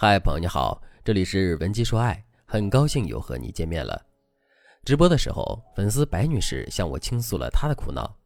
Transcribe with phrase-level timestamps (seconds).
[0.00, 4.00] 嗨，朋友你好，这里是文姬说爱，很高兴又和你见面了。
[4.84, 8.16] 直播的时候，粉丝白女士向我倾诉了她的苦恼。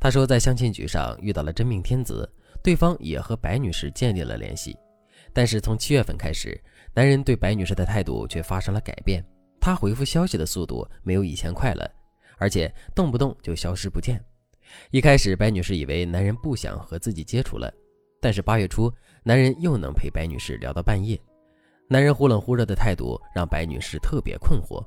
[0.00, 2.28] 她说，在相亲局上遇到了真命天子，
[2.64, 4.76] 对方也和白女士建立了联系。
[5.32, 6.60] 但是从七月份开始，
[6.92, 9.24] 男人对白女士的态度却发生了改变，
[9.60, 11.88] 他回复消息的速度没有以前快了，
[12.38, 14.20] 而且动不动就消失不见。
[14.90, 17.72] 一开始，白女士以为男人不想和自己接触了。
[18.24, 18.90] 但是八月初，
[19.22, 21.20] 男人又能陪白女士聊到半夜，
[21.90, 24.82] 男人忽冷忽热的态度让白女士特别困惑。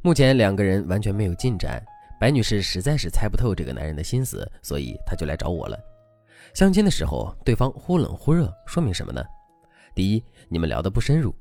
[0.00, 1.84] 目前两个人完全没有进展，
[2.20, 5.76] 白女士实在是猜不透这个男人的心思，所以她就来找我了。
[6.54, 9.24] 相亲的时候，对方忽冷忽热，说明什么呢？
[9.92, 11.34] 第一，你们聊得不深入，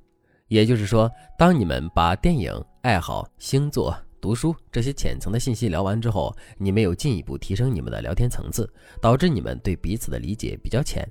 [0.47, 2.51] 也就是说，当你们把电影、
[2.81, 3.95] 爱好、星座。
[4.21, 11.07] 读书这些浅层的信息聊完之后，你没有进一步提升你们的聊天层次，导致你们对彼此的理解比较浅。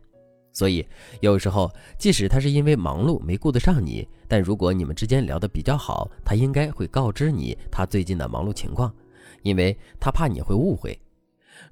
[0.53, 0.85] 所以
[1.21, 8.93] 有时候，即使他是因为忙碌没顾得上你，但如果你们之间聊得比较好，他应该会告知你他最近的忙碌情况，
[9.43, 10.99] 因为他怕你会误会。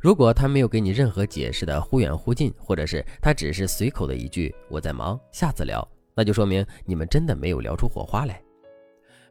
[0.01, 8.41] 如果他没有给你任何解释的忽远忽近，或者是他只是随口的一句“我在忙，下次聊”，那就说明你们真的没有聊出火花来。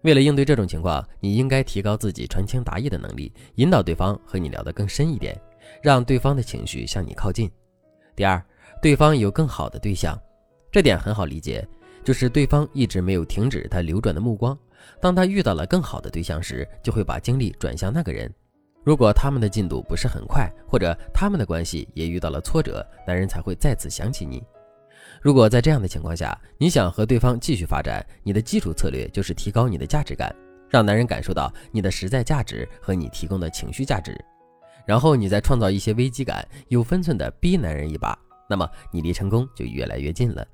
[0.05, 5.35] 为了应对这种情况，你应该提高自己传情达意的能力，引导对方和你聊得更深一点，
[5.81, 7.49] 让对方的情绪向你靠近。
[8.15, 8.39] 第二，
[8.83, 10.15] 对方有更好的对象，
[10.71, 11.67] 这点很好理解，
[12.03, 14.55] 就是对方一直没有停止他流转的目光，
[15.01, 18.31] 当他遇到了更好的对象时，就会把精力转向那个人。
[18.83, 24.43] 如果他们的进度不是很快，或者他们的关系也遇到了挫折，男人才会再次想起你。
[25.21, 30.33] 如果在这样的情况下，你想和对方继续发展，你的基础策略就是提高你的价值感，
[30.69, 34.15] 让男人感受到你的实在价值和你提供的情绪价值，
[34.85, 40.45] 然后你再创造一些危机感，有分寸的逼男人一把，那么你离成功就越来越近了。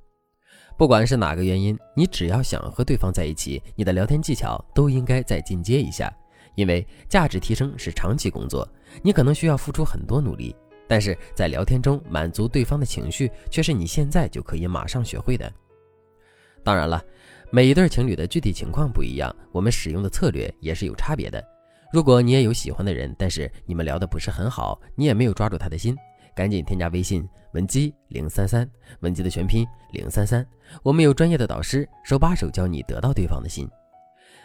[0.77, 6.11] 不管是哪个原因，你只要想和对方在一起，你的聊天技巧都应该再进阶一下，
[6.55, 8.67] 因为价值提升是长期工作，
[9.03, 10.55] 你可能需要付出很多努力。
[10.91, 15.49] 但是在聊天中满足对方的情绪，却是你现在就可以马上学会的。
[16.65, 17.01] 当然了，
[17.49, 21.41] 每一对情侣的具体情况不一样，我们使用的策略也是有差别的。
[21.93, 25.95] 如果你也有喜欢的人，但是你们聊的不是很好，你也没有抓住他的心，
[26.35, 28.69] 赶紧添加微信文姬零三三，
[28.99, 30.45] 文姬的全拼零三三，
[30.83, 33.65] 我们有专业的导师手把手教你得到对方的心。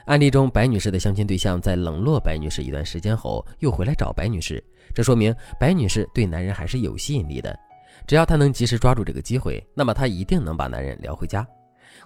[0.07, 4.63] 案例中，白女士的相亲对象在冷落白女士一段时间后，又回来找白女士，
[4.95, 7.59] 这说明白女士对男人还是有吸引力的。
[8.07, 11.45] 只要她能及时抓住这个机会，那么她一定能把男人聊回家。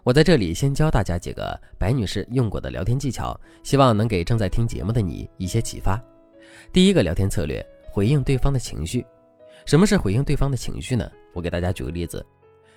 [0.02, 6.02] 我在这里先教大家几个白女士用过的聊天技巧，希望能给正在听节目的你一些启发。
[6.72, 9.04] 第一个聊天策略：回应对方的情绪。
[9.66, 11.06] 什么是回应对方的情绪呢？
[11.34, 12.24] 我给大家举个例子，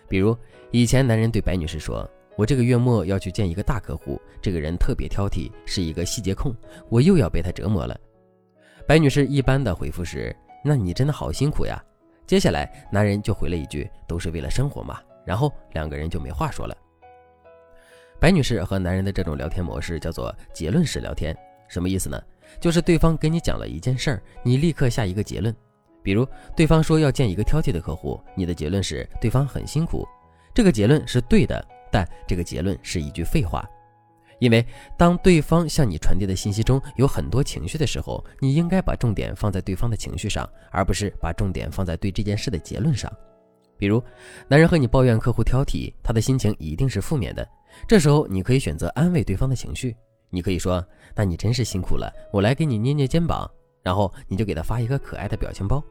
[0.09, 0.37] 比如
[0.71, 2.05] 以前男人对白女士说。
[2.35, 6.55] 我这个月末要去见一个大客户，这个人特别挑剔，是一个细节控，
[6.89, 7.97] 我又要被他折磨了。
[8.87, 11.81] 白女士一般的回复是：“那你真的好辛苦呀。”
[12.25, 16.75] 接下来男人就回了一句：“都是为了生活嘛。”然后两个人就没话说了。
[18.19, 22.21] 白女士和男人的这种聊天模式叫做结论式聊天，什么意思呢？
[22.59, 25.55] 就是对方跟你讲了一件事儿，你立刻下一个结论。
[26.01, 30.05] 比如对方说要见一个挑剔的客户，你的结论是对方很辛苦，
[30.53, 31.65] 这个结论是对的。
[31.93, 33.63] 但这个结论是一句废话，
[34.39, 34.65] 因为
[34.97, 43.11] 当对方向你传递的信息中有很多情绪的时候，你应该把重点放在对方的情绪上，而不是把重点放在对这件事的结论上。
[43.77, 44.01] 比如，
[44.47, 47.47] 男人和你抱怨客户挑剔，他的心情一定是负面的。
[47.87, 49.95] 这时候，你可以选择安慰对方的情绪，
[50.31, 50.83] 你可以说
[51.13, 53.47] ：“那你真是辛苦了，我来给你捏捏肩膀。”
[53.83, 55.83] 然后你就给他发一个可爱的表情包。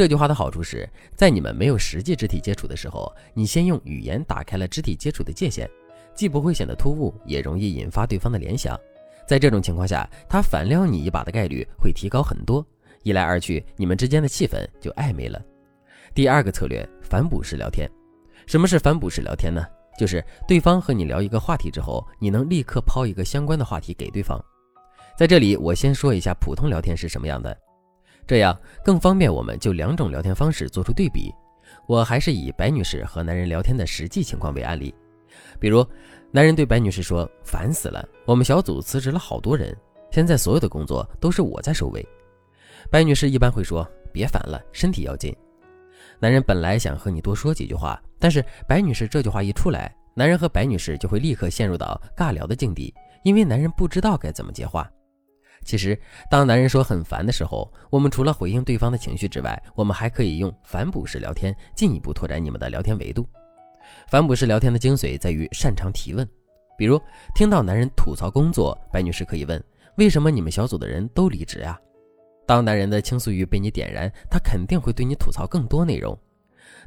[0.00, 5.68] 这句话的好处是在你们没有实际肢体接触的时候，你先用语言打开了肢体接触的界限，
[6.14, 8.80] 既不会显得突兀，也容易引发对方的联想。
[9.26, 12.66] 在这种情况下，他反撩你一把的概率会提高很多。
[13.02, 15.38] 一来二去，你们之间的气氛就暧昧了。
[16.14, 17.86] 第二个策略，反哺式聊天。
[18.46, 19.62] 什么是反哺式聊天呢？
[19.98, 24.42] 就是对方和你聊一个话题之后，你能立刻抛一个相关的话题给对方。
[25.14, 27.54] 在这里，我先说一下普通聊天是什么样的。
[28.30, 31.34] 这样更方便我们就两种聊天方式做出对比。
[31.88, 34.94] 我还是以白女士和男人聊天的实际情况为案例。
[35.58, 35.84] 比如，
[36.30, 39.76] 男人对白女士说：“烦死了，我们小组辞职了好多人，
[40.12, 42.06] 现在所有的工作都是我在收尾。”
[42.88, 43.84] 白女士一般会说
[44.14, 45.36] ：“别烦了，身体要紧。”
[46.20, 52.94] 男人本来想和你多说几句话，但是白女士这句话一出来，男人和白女士就会立刻陷入到尬聊的境地，
[53.24, 54.88] 因为男人不知道该怎么接话。
[55.64, 55.98] 其实，
[56.30, 63.28] 当男人说很烦的时候，我们除了回应对方的情绪之外，我们还可以用反哺式聊天，进一步拓展你们的聊天维度。
[64.08, 66.26] 反哺式聊天的精髓在于擅长提问。
[66.78, 67.00] 比如
[67.34, 69.62] 听到男人吐槽工作，白女士可以问
[69.96, 71.78] ：“为什么你们小组的人都离职呀？”
[72.46, 76.18] 当男人的倾诉欲被你点燃，他肯定会对你吐槽更多内容。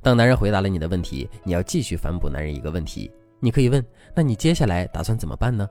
[0.02, 3.10] 当男人回答了你的问题，你要继续反哺男人一个问题。
[3.40, 3.86] 你可以问
[4.16, 5.70] ：“那你接下来打算怎么办呢？”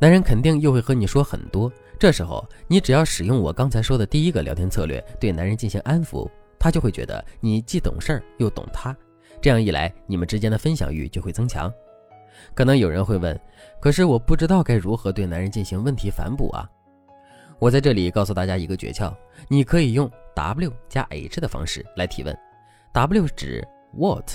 [0.00, 1.70] 男人肯定又会和你说很多。
[1.98, 6.26] 这时候你只要使用我刚才说的第一个聊天策略，对男人进行安抚，
[6.58, 8.96] 他就会觉得你既懂事儿又懂他。
[9.42, 11.70] 这样一来，你们之间的分享欲就会增强。
[12.54, 13.38] 可能有人会问，
[13.78, 16.66] 可是我不知道该如何对男人进行问题反哺啊！
[17.58, 19.14] 我在这里告诉大家一个诀窍，
[19.48, 22.34] 你可以用 W 加 H 的方式来提问。
[22.94, 23.62] W 指
[23.92, 24.30] What，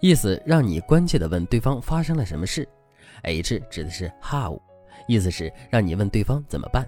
[0.00, 2.68] 意思让你关切地问对方发生了什么事
[3.22, 4.60] ；H 指的是 How，
[5.06, 6.86] 意思是让你问对方怎么办。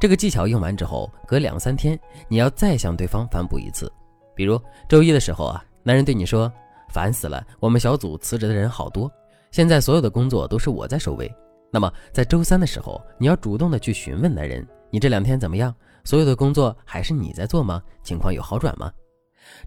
[0.00, 1.98] 这个技巧用完之后，隔两三天
[2.28, 3.92] 你要再向对方反哺一次。
[4.34, 6.50] 比如周一的时候啊，男人对你说
[6.90, 9.10] ：“烦死了，我们小组辞职的人好多。”
[9.52, 11.32] 现在所有的工作都是我在收尾。
[11.70, 15.74] 那么在周三的时候，你要主动的去询问男人：“你这两天怎么样？
[16.02, 17.82] 所有的工作还是你在做吗？
[18.02, 18.90] 情况有好转吗？”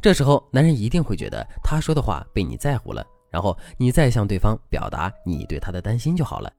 [0.01, 6.51] 这时候，男人一定会觉得他说的话被你在乎了，然后你再向对方表达你对他的担心就好了。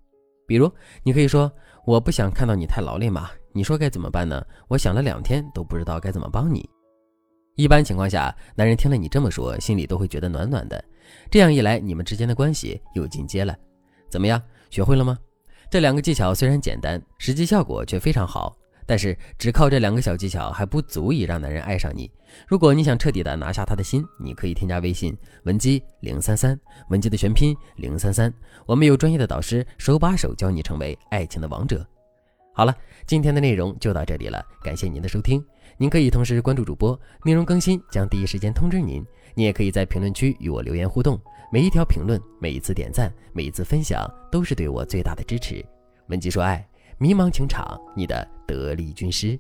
[0.48, 0.72] 比如，
[1.02, 1.52] 你可以说
[1.84, 4.42] ：“我不想看到你太劳累嘛，你说该怎么办呢？
[4.66, 6.66] 我想了两天都不知道该怎么帮你。”
[7.54, 10.82] 一般情况下，男人听了你这么说，心里都会觉得暖暖的。
[11.30, 13.54] 这样一来，你们之间的关系又进阶了。
[14.08, 14.40] 怎么样，
[14.70, 15.18] 学会了吗？
[15.70, 18.56] 这两个技巧虽然简单，实际效果却非常好。
[18.88, 22.10] 但是，只靠这两个小技巧还不足以让男人爱上你。
[22.46, 25.14] 如果你想彻底的拿下他的心，你可以添加微信
[25.44, 26.58] 文姬零三三，
[26.88, 28.32] 文姬的全拼零三三。
[28.64, 31.86] 我们有专业的导师，手把手教你成为爱情的王者。
[32.54, 32.74] 好了，
[33.06, 35.44] 今天的内容就到这里了，感谢您的收听。
[35.76, 39.04] 您可以同时关注主播，内容更新将第一时间通知您。
[39.34, 41.20] 您也可以在评论区与我留言互动，
[41.52, 45.62] 每一条评论、每一次点赞、每一次分享，都是对我最大的支持。
[46.06, 46.66] 文姬说爱，
[47.00, 49.38] 迷茫情场，你的得力军师。